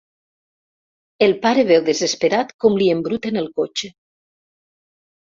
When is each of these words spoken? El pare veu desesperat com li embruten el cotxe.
El 1.25 1.35
pare 1.43 1.65
veu 1.71 1.83
desesperat 1.89 2.53
com 2.65 2.79
li 2.79 2.87
embruten 2.95 3.37
el 3.43 3.51
cotxe. 3.61 3.91